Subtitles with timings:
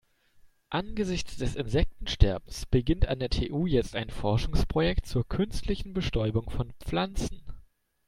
[0.71, 7.43] Angesichts des Insektensterbens beginnt an der TU jetzt ein Forschungsprojekt zur künstlichen Bestäubung von Pflanzen.